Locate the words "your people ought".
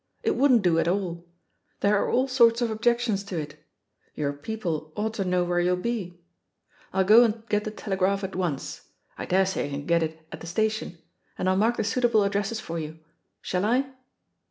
4.17-5.13